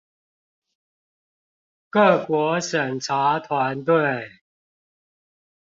[1.91, 4.31] 各國審查團隊